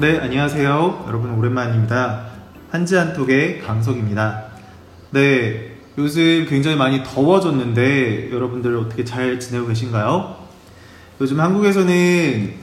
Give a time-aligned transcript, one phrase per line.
[0.00, 1.04] 네, 안녕하세요.
[1.08, 2.24] 여러분 오랜만입니다.
[2.70, 4.44] 한지한톡의 강석입니다.
[5.10, 10.36] 네, 요즘 굉장히 많이 더워졌는데 여러분들 어떻게 잘 지내고 계신가요?
[11.20, 12.54] 요즘 한국에서는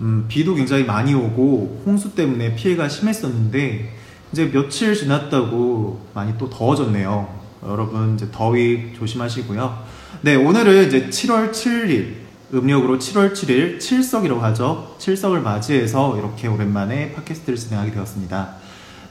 [0.00, 3.94] 음, 비도 굉장히 많이 오고 홍수 때문에 피해가 심했었는데
[4.32, 7.38] 이제 며칠 지났다고 많이 또 더워졌네요.
[7.68, 9.78] 여러분 이제 더위 조심하시고요.
[10.22, 14.94] 네, 오늘은 이제 7월 7일 음력으로 7월 7일 칠석이라고 하죠.
[14.98, 18.56] 칠석을 맞이해서 이렇게 오랜만에 팟캐스트를 진행하게 되었습니다.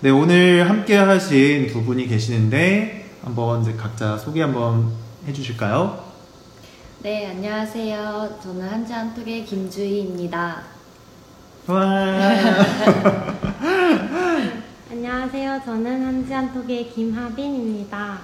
[0.02, 4.92] 네, 오늘 함께 하신 두 분이 계시는데 한번 각자 소개 한번
[5.28, 6.04] 해주실까요?
[7.02, 8.40] 네, 안녕하세요.
[8.44, 10.64] 저는 한지한톡의 김주희입니다.
[11.68, 11.80] 와.
[14.92, 15.62] 안녕하세요.
[15.66, 18.20] 저는 한지한톡의 김하빈입니다.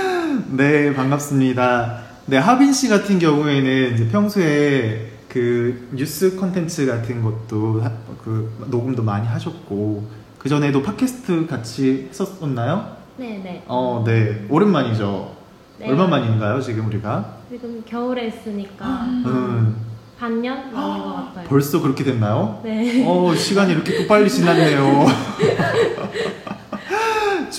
[0.56, 1.98] 네, 반갑습니다.
[2.26, 7.92] 네, 하빈 씨 같은 경우에는 이제 평소에 그 뉴스 컨텐츠 같은 것도 하-
[8.24, 10.04] 그 녹음도 많이 하셨고
[10.38, 12.96] 그 전에도 팟캐스트 같이 했었나요?
[13.16, 13.62] 네 네.
[13.66, 15.34] 어, 네, 오랜만이죠.
[15.78, 15.88] 네.
[15.88, 17.36] 얼마 만인가요, 지금 우리가?
[17.50, 18.86] 지금 겨울에 했으니까
[19.26, 19.76] 음,
[20.18, 21.48] 반년 만인 것 같아요.
[21.48, 22.60] 벌써 그렇게 됐나요?
[22.62, 23.04] 네.
[23.06, 25.06] 어, 시간이 이렇게 또 빨리 지났네요.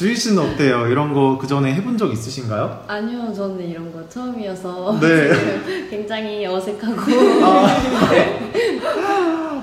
[0.01, 0.87] 주희 씨는 어때요?
[0.87, 2.85] 이런 거 그 전에 해본 적 있으신가요?
[2.87, 5.29] 아니요, 저는 이런 거 처음이어서 네.
[5.63, 7.01] 지금 굉장히 어색하고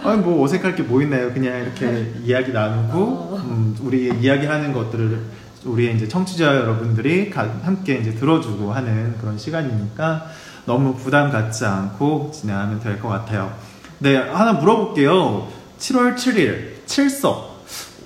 [0.04, 1.32] 아니 뭐 어색할 게 뭐 있나요?
[1.32, 3.42] 그냥 이렇게 이야기 나누고 어.
[3.44, 5.18] 음, 우리 이야기하는 것들을
[5.64, 10.26] 우리 이제 청취자 여러분들이 가- 함께 이제 들어주고 하는 그런 시간이니까
[10.66, 13.52] 너무 부담 갖지 않고 진행하면 될 것 같아요.
[13.98, 15.48] 네 하나 물어볼게요.
[15.80, 17.57] 7월 7일 칠석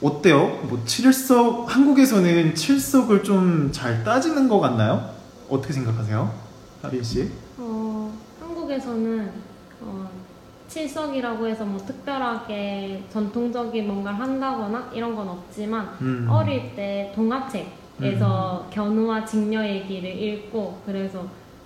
[0.02, 0.60] 어때요?
[0.68, 5.10] 뭐 칠석 한국에서는 칠석을 좀 잘 따지는 것 같나요?
[5.48, 6.30] 어떻게 생각하세요,
[6.82, 7.30] 하빈 씨?
[7.58, 9.30] 어, 한국에서는
[9.80, 10.08] 어,
[10.68, 16.26] 칠석이라고 해서 뭐 특별하게 전통적인 뭔가를 한다거나 이런 건 없지만 음.
[16.30, 21.24] 어릴 때 동화책에서 견우와 직녀 얘기를 읽고 그래서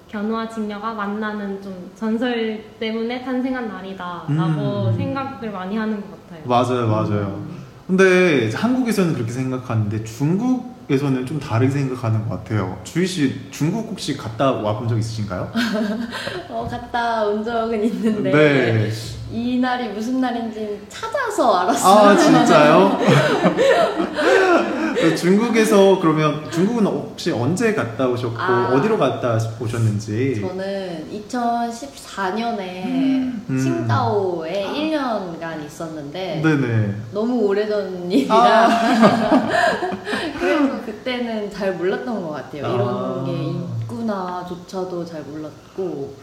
[0.09, 4.31] 견우와 직녀가 만나는 좀 전설 때문에 탄생한 날이다라고
[4.89, 4.95] 음.
[4.97, 6.47] 생각을 많이 하는 것 같아요.
[6.47, 7.47] 맞아요, 맞아요.
[7.87, 12.79] 근데 한국에서는 그렇게 생각하는데 중국에서는 좀 다르게 생각하는 것 같아요.
[12.85, 15.53] 주희 씨 중국 혹시 갔다 와 본 적 있으신가요?
[16.51, 18.91] 어, 갔다 온 적은 있는데 네.
[19.31, 22.09] 이 날이 무슨 날인지 찾아서 알았어요.
[22.09, 22.99] 아 진짜요?
[25.17, 28.73] 중국에서 그러면 중국은 혹시 언제 갔다 오셨고 아.
[28.75, 30.41] 어디로 갔다 오셨는지?
[30.41, 33.59] 저는 2014년에 음.
[33.61, 36.95] 칭다오에 1년간 있었는데 네네.
[37.13, 39.49] 너무 오래전 일이라 아.
[40.39, 42.67] 그래서 그때는 잘 몰랐던 것 같아요.
[42.67, 42.71] 아.
[42.75, 46.15] 이런 게 있구나조차도 잘 몰랐고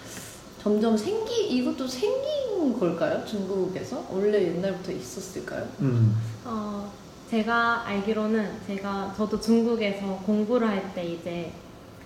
[0.62, 3.26] 점점 생기 이것도 생긴 걸까요?
[3.26, 5.68] 중국에서 원래 옛날부터 있었을까요?
[5.82, 6.16] 음.
[6.46, 6.90] 어,
[7.34, 11.52] 제가 알기로는 제가 저도 중국에서 공부를 할 때 이제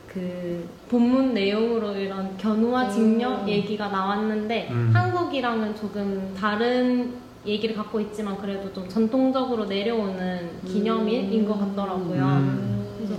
[0.07, 3.49] 그 본문 내용으로 이런 견우와 직녀 음.
[3.49, 4.91] 얘기가 나왔는데 음.
[4.93, 12.23] 한국이랑은 조금 다른 얘기를 갖고 있지만 그래도 좀 전통적으로 내려오는 기념일인 것 같더라고요.
[12.23, 12.95] 음.
[12.95, 13.16] 그래서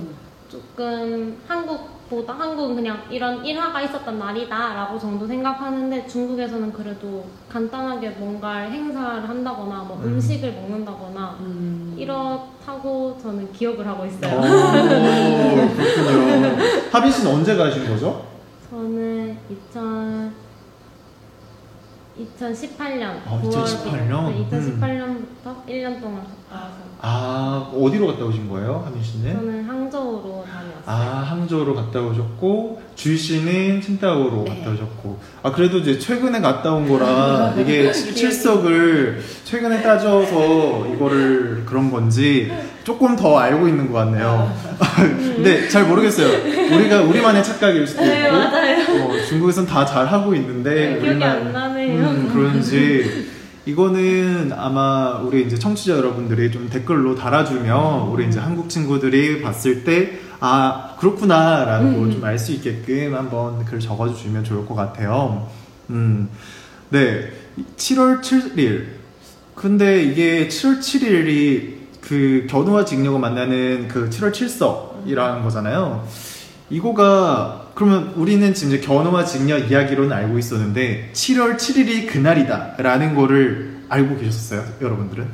[0.49, 8.11] 조금 한국 보다 한국은 그냥 이런 일화가 있었던 날이다 라고 정도 생각하는데 중국에서는 그래도 간단하게
[8.11, 10.15] 뭔가 행사를 한다거나 뭐 음.
[10.15, 10.21] 음.
[10.21, 11.95] 식을 먹는다거나 음.
[11.99, 14.37] 이렇다고 저는 기억을 하고 있어요.
[14.37, 14.41] 어,
[15.77, 16.57] 그렇군요.
[16.91, 18.27] 하빈 씨는 언제 가신 거죠?
[18.71, 19.98] 저는 2000
[22.19, 24.27] 2018년 아, 2018 년?
[24.33, 29.33] 네, 2018년부터 1년 동안 갔다 와서 아 어디로 갔다 오신 거예요, 하빈 씨는?
[29.35, 30.83] 저는 항저우로 다녔어요.
[30.87, 30.93] 아
[31.29, 34.57] 항저우로 갔다 오셨고 주희 씨는 칭다오로 네.
[34.59, 41.63] 갔다 오셨고 아 그래도 이제 최근에 갔다 온 거라 이게 칠- 칠석을 최근에 따져서 이거를
[41.65, 42.53] 그런 건지
[42.83, 44.51] 조금 더 알고 있는 것 같네요.
[44.97, 46.27] 근데 잘 모르겠어요.
[46.75, 48.79] 우리가 우리만의 착각일 수도 있고 네, 맞아요.
[49.05, 53.29] 어, 중국에선 다 잘 하고 있는데 네, 기억이 우리만- 안나 음, 그런지
[53.67, 60.29] 이거는 아마 우리 이제 청취자 여러분들이 좀 댓글로 달아주면 우리 이제 한국 친구들이 봤을 때
[60.41, 62.13] 아 그렇구나라고 음.
[62.13, 65.49] 좀알 수 있게끔 한번 글 적어주시면 좋을 것 같아요.
[65.91, 66.29] 음,
[66.91, 67.33] 네,
[67.77, 68.87] 7월 7일.
[69.55, 76.07] 근데 이게 7월 7일이 그 견우와 직녀가 만나는 그 7월 7석이라는 거잖아요.
[76.71, 84.19] 이거가 그러면 우리는 지금 이제 견우와 직녀 이야기로는 알고 있었는데 7월 7일이 그날이다라는 거를 알고
[84.19, 85.27] 계셨어요, 여러분들은?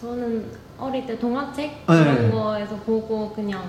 [0.00, 0.44] 저는
[0.78, 1.76] 어릴 때 동화책 네.
[1.86, 3.62] 그런 거에서 보고 그냥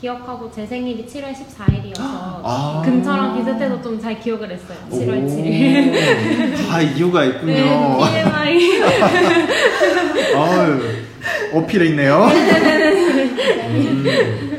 [0.00, 2.82] 기억하고 제 생일이 7월 14일이어서 아.
[2.84, 4.78] 근처랑 비슷해서 좀 잘 기억을 했어요.
[4.90, 6.56] 7월 오, 7일.
[6.68, 7.52] 다 이유가 있군요.
[7.52, 8.82] 네, TMI.
[10.34, 10.80] 아유,
[11.52, 12.26] 어필해 있네요.
[13.70, 14.51] 음,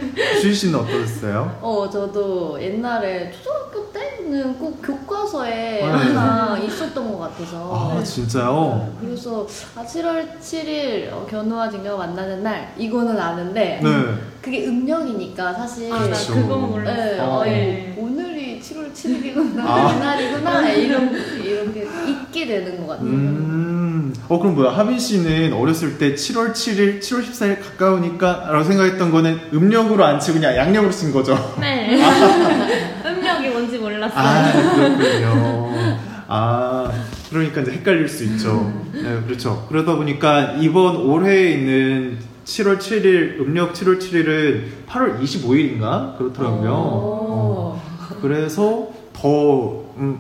[0.44, 1.58] 주희 씨는 어떠셨어요?
[1.62, 5.82] 어, 저도 옛날에 초등학교 때는 꼭 교과서에 네.
[5.82, 7.74] 항상 있었던 것 같아서.
[7.74, 8.04] 아, 네.
[8.04, 8.94] 진짜요?
[9.00, 13.90] 그래서 아, 7월 7일 어, 견우와 직녀가 만나는 날 이거는 아는데 네.
[14.42, 16.34] 그게 음력이니까 사실 아, 나 그쵸.
[16.34, 16.94] 그건 몰랐어.
[16.94, 17.24] 네, 어.
[17.24, 17.96] 어, 네.
[17.98, 19.94] 오늘이 7월 7일이구나 아.
[19.94, 23.08] 그날이구나 이런 이렇게 잊게 되는 것 같아요.
[23.08, 23.53] 음,
[24.30, 24.72] 어, 그럼 뭐야.
[24.72, 30.40] 하빈 씨는 어렸을 때 7월 7일, 7월 14일 가까우니까 라고 생각했던 거는 음력으로 안 치고
[30.40, 31.38] 그냥 양력으로 쓴 거죠.
[31.60, 32.00] 네.
[33.06, 34.18] 음력이 뭔지 몰랐어요.
[34.18, 35.74] 아, 그렇군요.
[36.28, 36.92] 아,
[37.30, 38.72] 그러니까 이제 헷갈릴 수 있죠.
[38.94, 39.66] 네, 그렇죠.
[39.70, 46.18] 그러다 보니까 이번 올해에 있는 7월 7일, 음력 7월 7일은 8월 25일인가?
[46.18, 46.72] 그렇더라고요.
[46.72, 47.82] 어,
[48.16, 48.20] 오.
[48.22, 50.20] 그래서 더, 음,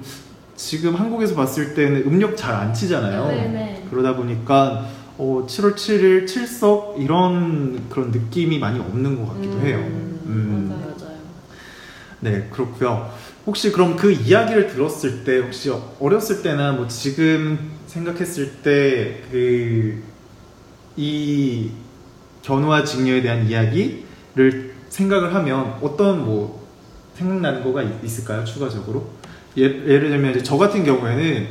[0.56, 3.28] 지금 한국에서 봤을 때는 음력 잘 안 치잖아요.
[3.28, 3.88] 네네.
[3.90, 9.78] 그러다 보니까 어, 7월 7일 칠석 이런 그런 느낌이 많이 없는 것 같기도 해요.
[10.26, 10.68] 음.
[10.70, 10.96] 맞아요.
[10.98, 11.18] 맞아요.
[12.20, 13.12] 네, 그렇고요.
[13.46, 20.14] 혹시 그럼 그 이야기를 들었을 때 혹시 어렸을 때나 뭐 지금 생각했을 때 그
[20.96, 21.72] 이
[22.44, 26.68] 견우와 직녀에 대한 이야기를 생각을 하면 어떤 뭐
[27.16, 28.44] 생각나는 거가 있- 있을까요?
[28.46, 29.08] 추가적으로
[29.58, 31.48] 예, 예를 들면 이제 저 같은 경우에는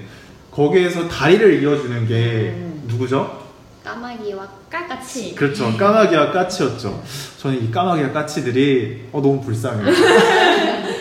[0.50, 2.82] 거기에서 다리를 이어주는 게 음.
[2.86, 3.42] 누구죠?
[3.84, 5.34] 까마귀와 깔같이.
[5.34, 5.76] 그렇죠.
[5.76, 7.02] 까마귀와 까치였죠.
[7.38, 9.86] 저는 이 까마귀와 까치들이 어, 너무 불쌍해요.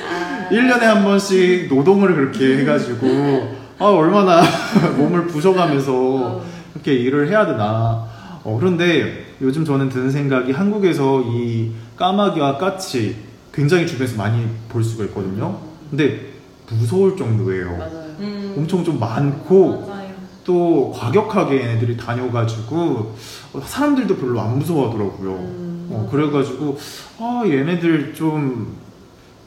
[0.09, 4.41] 아, 1년에 한 번씩 노동을 그렇게 해가지고 아 얼마나
[4.97, 6.45] 몸을 부셔가면서 어.
[6.73, 8.07] 이렇게 일을 해야 되나
[8.43, 13.15] 어, 그런데 요즘 저는 드는 생각이 한국에서 이 까마귀와 까치
[13.53, 15.59] 굉장히 주변에서 많이 볼 수가 있거든요
[15.89, 16.30] 근데
[16.79, 18.15] 무서울 정도예요 맞아요.
[18.19, 18.53] 음.
[18.57, 20.11] 엄청 좀 많고 맞아요.
[20.43, 23.15] 또 과격하게 얘네들이 다녀가지고
[23.53, 25.87] 어, 사람들도 별로 안 무서워하더라고요 음.
[25.91, 26.77] 어, 그래가지고
[27.19, 28.75] 아 얘네들 좀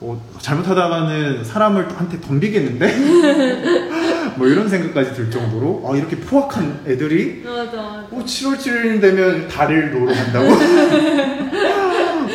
[0.00, 4.34] 어, 잘못하다가는 사람을 한테 덤비겠는데?
[4.36, 7.64] 뭐 이런 생각까지 들 정도로 아 이렇게 포악한 애들이 맞아.
[7.64, 7.78] 맞아.
[8.10, 10.48] 어, 7월 7일 되면 다리를 놓으러 간다고?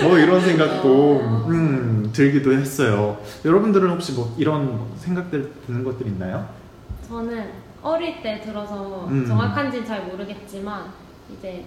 [0.04, 6.48] 뭐 이런 생각도 음, 들기도 했어요 여러분들은 혹시 뭐 이런 생각들 드는 것들 있나요?
[7.08, 7.50] 저는
[7.82, 9.26] 어릴 때 들어서 음.
[9.26, 10.86] 정확한지는 잘 모르겠지만
[11.38, 11.66] 이제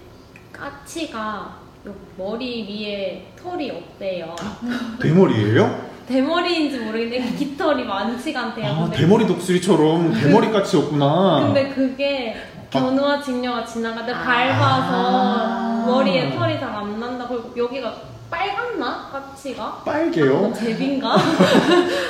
[0.51, 1.57] 까치가
[1.87, 4.35] 요 머리 위에 털이 없대요.
[5.01, 5.91] 대머리예요?
[6.07, 8.65] 대머리인지 모르겠는데 깃털이 많지가 않대요.
[8.67, 12.35] 아 근데 대머리 독수리처럼 대머리 까치였구나 근데 그게
[12.69, 14.23] 견우와 직녀가 지나가다 아.
[14.23, 17.25] 밟아서 머리에 털이 잘 안 난다.
[17.27, 17.93] 그리고 여기가
[18.37, 19.09] 빨갛나?
[19.11, 19.81] 까치가?
[19.85, 20.37] 빨개요?
[20.47, 21.15] 어, 제비인가?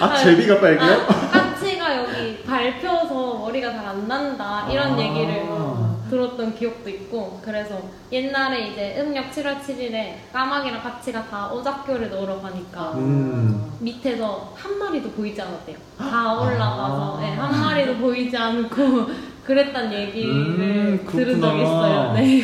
[0.01, 1.01] 아 제비가 빨개요?
[1.01, 4.65] 아, 까치가 여기 밟혀서 머리가 잘 안 난다.
[4.71, 4.97] 이런 아.
[5.01, 5.43] 얘기를
[6.09, 7.77] 들었던 기억도 있고 그래서
[8.11, 13.71] 옛날에 이제 음력 7월 7일에 까마귀랑 까치가 다 오작교를 넣으러 가니까 음.
[13.79, 15.75] 밑에서 한 마리도 보이지 않았대요.
[15.97, 17.21] 다 올라가서 아.
[17.21, 18.77] 네, 한 마리도 보이지 않고
[19.45, 21.55] 그랬단 얘기를 음, 들은 적.
[21.57, 22.13] 있어요.
[22.15, 22.43] 네.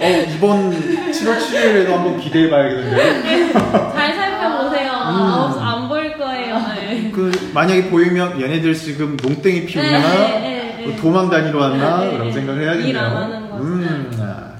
[0.00, 0.70] 어, 이번
[1.10, 3.52] 7월 7일에도 한번 기대해 봐야겠는데요.
[3.92, 4.90] 잘 살펴보세요.
[4.90, 4.96] 음.
[4.96, 6.58] 아, 안 보일 거예요.
[6.74, 7.10] 네.
[7.14, 10.86] 그 만약에 보이면 얘네들 지금 농땡이 피우나 네, 네, 네.
[10.86, 12.32] 뭐 도망 다니러 왔나 네, 그런 네.
[12.32, 12.88] 생각을 해야겠네요.
[12.88, 13.62] 일 안 하는 거죠.
[13.62, 14.52] 음, 아,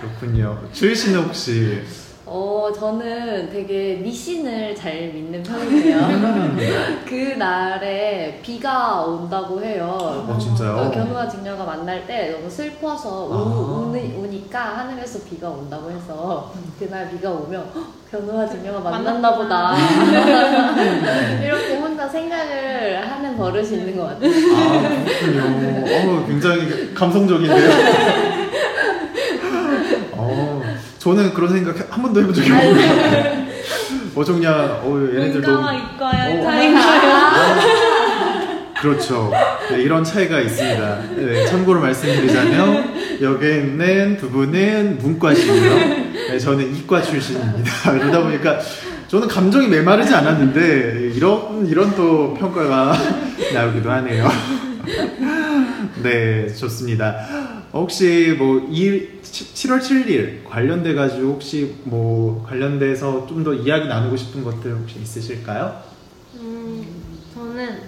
[0.00, 0.60] 그렇군요.
[0.72, 1.80] 주희 씨는 혹시
[2.66, 5.96] 어, 저는 되게 미신을 잘 믿는 편이에요.
[6.02, 6.58] 음,
[7.08, 10.26] 그날에 비가 온다고 해요.
[10.28, 10.72] 어 진짜요?
[10.76, 13.36] 어, 견우와 직녀가 만날 때 너무 슬퍼서 아.
[13.36, 19.76] 우, 우니, 우니까 하늘에서 비가 온다고 해서 그날 비가 오면 "헉, 견우와 직녀가 만났나 보다
[21.40, 24.30] 이렇게 혼자 생각을 하는 버릇이 있는 것 같아요.
[24.56, 24.82] 아
[25.20, 26.20] 그렇군요.
[26.20, 28.25] 어, 굉장히 감성적인데요.
[31.06, 33.46] 어, 저는 그런 생각 한 번도 해본 적이 없어요.
[34.16, 34.98] 어저 그냥 어,
[35.72, 36.42] 이과의 어.
[36.42, 37.16] 차이인가요?
[38.80, 39.32] 그렇죠.
[39.70, 41.02] 네, 이런 차이가 있습니다.
[41.16, 45.74] 네, 참고로 말씀드리자면 여기에 있는 두 분은 문과시고요.
[46.30, 47.70] 네, 저는 이과 출신입니다.
[47.92, 48.58] 그러다 보니까
[49.06, 52.96] 저는 감정이 메마르지 않았는데 이런 이런 또 평가가
[53.54, 54.28] 나오기도 하네요.
[56.02, 57.55] 네, 좋습니다.
[57.78, 64.74] 혹시 뭐이 7월 7일 관련돼 가지고 혹시 뭐 관련돼서 좀 더 이야기 나누고 싶은 것들
[64.76, 65.80] 혹시 있으실까요?
[66.36, 66.84] 음,
[67.34, 67.80] 저는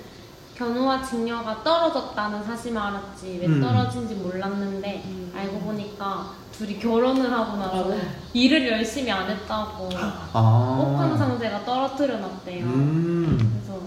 [0.54, 3.61] 견우와 직녀가 떨어졌다는 사실만 알았지 왜 음.
[3.61, 5.33] 떨어진지 몰랐는데 음.
[5.35, 8.00] 알고 보니까 둘이 결혼을 하고 나서 맞아요.
[8.35, 9.88] 일을 열심히 안 했다고
[10.33, 10.76] 아.
[10.83, 12.64] 혹한 상제가 떨어뜨려 놨대요.
[12.64, 13.61] 음.
[13.64, 13.80] 그래서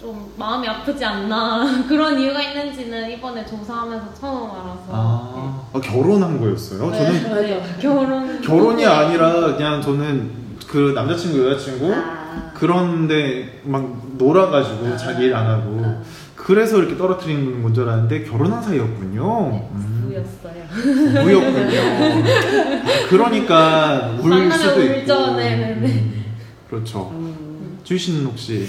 [0.00, 6.78] 좀 마음이 아프지 않나 그런 이유가 있는지는 이번에 조사하면서 처음 알아서 아, 아, 결혼한 거였어요?
[6.92, 7.42] 저는 네.
[7.48, 10.30] 네, 결혼 결혼이 아니라 그냥 저는
[10.68, 12.52] 그 남자친구 여자친구 아.
[12.54, 13.84] 그런데 막
[14.16, 16.00] 놀아가지고 자기 일 안 하고
[16.36, 19.48] 그래서 이렇게 떨어뜨리는 건줄 알았는데 결혼한 사이였군요.
[19.50, 21.24] 네, 음, 부였어요.
[21.24, 21.80] 부였군요.
[21.80, 25.00] 아, 그러니까 울 수도 있고.
[25.00, 25.36] 울죠.
[25.36, 25.86] 네, 네, 네.
[25.88, 26.24] 음,
[26.70, 27.10] 그렇죠.
[27.12, 27.78] 음.
[27.82, 28.66] 주희 씨는 혹시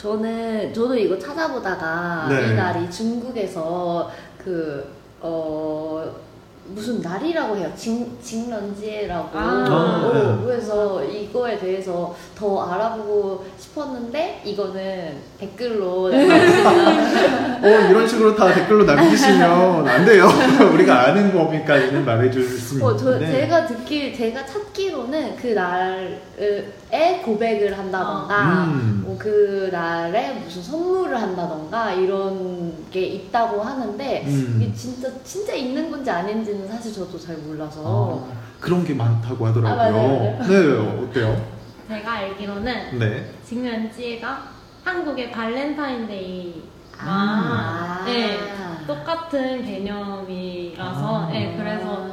[0.00, 2.52] 저는 저도 이거 찾아보다가 네.
[2.52, 4.88] 이 날이 중국에서 그
[5.20, 6.29] 어.
[6.74, 7.70] 무슨 날이라고 해요.
[7.76, 9.38] 징, 징런지라고.
[9.38, 9.42] 아.
[9.42, 10.44] 아, 네.
[10.44, 20.04] 그래서 이거에 대해서 더 알아보고 싶었는데 이거는 댓글로 어 이런 식으로 다 댓글로 남기시면 안
[20.04, 20.28] 돼요.
[20.72, 23.40] 우리가 아는 범위까지는 말해줄 수 어, 저, 있는데.
[23.40, 29.02] 제가 듣기, 제가 찾기로는 그 날에 고백을 한다던가, 음.
[29.04, 34.58] 뭐 그 날에 무슨 선물을 한다던가, 이런 게 있다고 하는데, 음.
[34.62, 38.26] 이게 진짜, 진짜 있는 건지 아닌지는 사실 저도 잘 몰라서.
[38.30, 40.38] 아, 그런 게 많다고 아, 하더라고요.
[40.38, 41.60] 맞아요, 네, 어때요?
[41.88, 43.34] 제가 알기로는 네.
[43.44, 44.48] 情人节가
[44.84, 46.62] 한국의 발렌타인데이
[46.98, 48.02] 아.
[48.06, 48.38] 네,
[48.86, 51.30] 똑같은 개념이라서 아.
[51.30, 52.06] 네, 그래서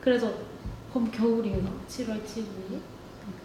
[0.00, 0.32] 그래서
[0.92, 2.78] 그럼 겨울인가 7월 7일이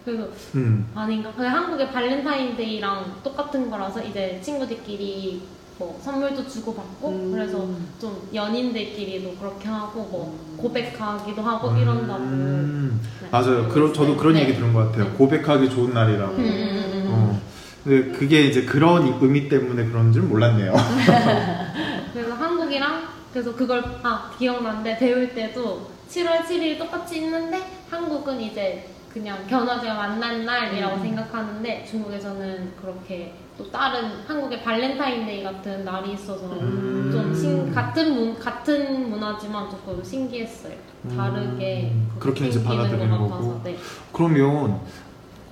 [0.04, 0.90] 그래서 음.
[0.94, 5.42] 아닌가 한국의 발렌타인데이랑 똑같은 거라서 이제 친구들끼리
[5.82, 7.32] 뭐 선물도 주고받고 음.
[7.32, 7.66] 그래서
[8.00, 10.56] 좀 연인들끼리도 그렇게 하고 뭐 음.
[10.56, 13.00] 고백하기도 하고 이런다고 음.
[13.20, 13.28] 네.
[13.30, 13.68] 맞아요.
[13.68, 14.42] 그런 저도 그런 네.
[14.42, 15.12] 얘기 들은 것 같아요.
[15.14, 16.34] 고백하기 좋은 날이라고.
[16.34, 17.06] 음, 음, 음, 음.
[17.10, 17.40] 어.
[17.82, 20.72] 근데 그게 이제 그런 의미 때문에 그런 줄 몰랐네요.
[22.14, 27.60] 그래서 한국이랑 그래서 그걸 아 기억나는데 배울 때도 7월 7일 똑같이 있는데
[27.90, 31.02] 한국은 이제 그냥 견우직녀가 만난 날이라고 음.
[31.02, 37.10] 생각하는데 중국에서는 그렇게 또 다른 한국의 발렌타인데이 같은 날이 있어서 음.
[37.12, 40.72] 좀 신, 같은 문, 같은 문화지만 조금 신기했어요.
[41.14, 42.10] 다르게 음.
[42.18, 43.60] 그렇게 이제 받아들이는 것 같아서, 거고.
[43.64, 43.76] 네.
[44.12, 44.80] 그러면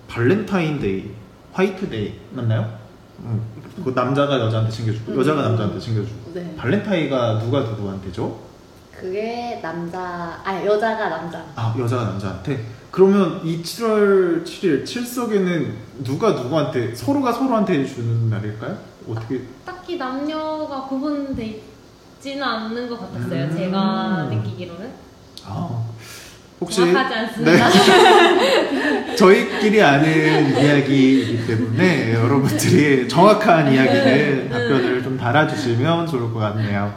[0.08, 1.10] 발렌타인데이,
[1.52, 2.78] 화이트데이 맞나요?
[3.20, 3.42] 음.
[3.84, 5.18] 그 남자가 여자한테 챙겨주고 음.
[5.18, 6.54] 여자가 남자한테 챙겨주고 네.
[6.56, 8.48] 발렌타인가 누가 누구한테죠?
[8.90, 11.44] 그게 남자, 아, 여자가 남자.
[11.56, 18.76] 아 여자가 남자한테 그러면 이 7월 7일 칠석에는 누가 누구한테 서로가 서로한테 주는 날일까요?
[19.08, 21.62] 어떻게 딱히 남녀가 구분돼
[22.18, 23.44] 있지는 않는 것 같았어요.
[23.44, 23.56] 음.
[23.56, 24.90] 제가 느끼기로는.
[25.46, 25.84] 아
[26.60, 27.68] 혹시 정확하지 않습니다.
[27.70, 29.16] 네.
[29.16, 36.94] 저희끼리 아는 이야기이기 때문에 여러분들이 정확한 이야기를 답변을 좀 달아주시면 좋을 것 같네요.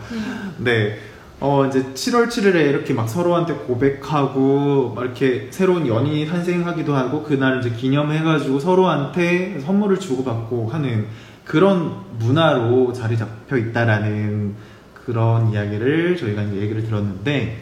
[0.58, 1.00] 네.
[1.46, 7.60] 어, 이제 7월 7일에 이렇게 막 서로한테 고백하고, 막 이렇게 새로운 연인이 탄생하기도 하고, 그날
[7.60, 11.08] 이제 기념해가지고 서로한테 선물을 주고받고 하는
[11.44, 14.56] 그런 문화로 자리 잡혀 있다라는
[14.94, 17.62] 그런 이야기를 저희가 이제 얘기를 들었는데,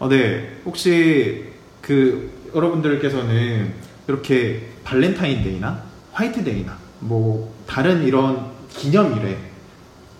[0.00, 0.58] 어, 네.
[0.66, 1.46] 혹시
[1.80, 3.72] 그 여러분들께서는
[4.06, 9.38] 이렇게 발렌타인데이나 화이트데이나 뭐 다른 이런 기념일에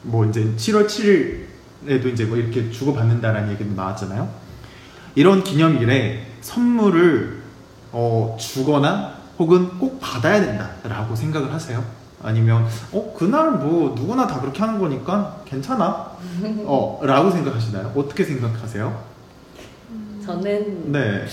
[0.05, 1.54] 뭐 이제 7월 7일
[1.87, 4.29] 에도 이제 뭐 이렇게 주고받는다라는 얘기도 나왔잖아요.
[5.15, 7.43] 이런 기념일에 선물을
[7.93, 11.85] 어, 주거나 혹은 꼭 받아야 된다라고 생각을 하세요?
[12.23, 16.13] 아니면 어 그날 뭐 누구나 다 그렇게 하는 거니까 괜찮아
[16.65, 17.93] 어 라고 생각하시나요?
[17.95, 18.99] 어떻게 생각하세요?
[20.25, 21.27] 저는 네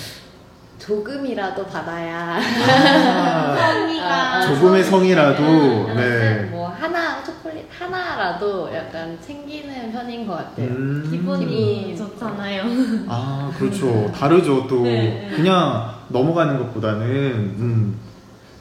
[0.80, 2.40] 조금이라도 받아야.
[2.40, 10.36] 아, 성의가 아, 아, 조금의 성이라도 음, 네뭐 하나 초콜릿 하나라도 약간 챙기는 편인 것
[10.36, 10.68] 같아요.
[10.68, 11.08] 음.
[11.10, 11.98] 기분이 음.
[11.98, 12.64] 좋잖아요.
[13.08, 15.36] 아 그렇죠 다르죠 또 네, 네.
[15.36, 18.00] 그냥 넘어가는 것보다는 음.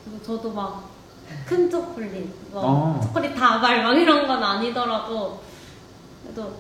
[0.05, 0.90] 그래서 저도 막
[1.47, 3.00] 큰 초콜릿, 뭐 어.
[3.02, 5.40] 초콜릿 다발 막 이런 건 아니더라도
[6.23, 6.55] 그래도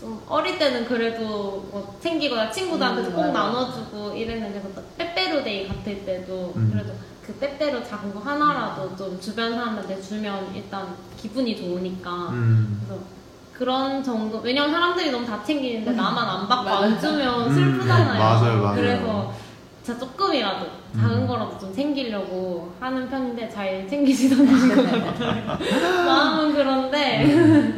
[0.00, 3.32] 좀 어릴 때는 그래도 뭐 챙기거나 친구들한테 음, 꼭 맞아요.
[3.32, 6.70] 나눠주고 이랬는데 그래서 빼빼로데이 같을 때도 음.
[6.72, 6.92] 그래도
[7.26, 12.80] 그 빼빼로 작은 거 하나라도 좀 주변 사람한테 주면 일단 기분이 좋으니까 음.
[12.86, 13.02] 그래서
[13.52, 16.68] 그런 정도 왜냐면 사람들이 너무 다 챙기는데 나만 안 받고.
[16.70, 18.18] 안 주면 음, 슬프잖아요.
[18.18, 18.76] 맞아요, 맞아요.
[18.76, 19.34] 그래서
[19.82, 21.26] 진짜 조금이라도 작은 음.
[21.26, 25.58] 거라도 좀 챙기려고 하는 편인데 잘 챙기지도 않는 것 같아요.
[26.06, 27.74] 마음은 그런데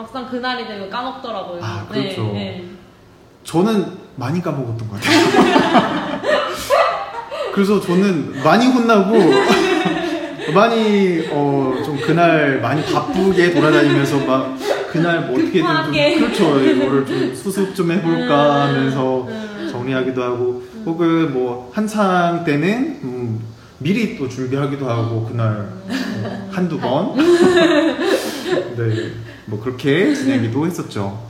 [0.00, 1.60] 막상 그날이 되면 까먹더라고요.
[1.62, 2.22] 아, 네, 그렇죠.
[2.32, 2.64] 네,
[3.44, 3.84] 저는
[4.16, 6.20] 많이 까먹었던 것 같아요.
[7.52, 9.18] 그래서 저는 많이 혼나고,
[10.54, 14.56] 많이, 어, 좀 그날 많이 바쁘게 돌아다니면서 막,
[14.90, 16.60] 그날 뭐 어떻게든 좀, 그렇죠.
[16.60, 18.76] 이거를 좀 수습 좀 해볼까 음, 음.
[18.76, 19.28] 하면서
[19.70, 23.40] 정리하기도 하고, 혹은 뭐, 한창 때는, 음,
[23.78, 27.14] 미리 또 준비하기도 하고, 그날, 어, 한두 번.
[28.76, 29.29] 네.
[29.50, 31.29] 뭐 그렇게 지내기도 했었죠.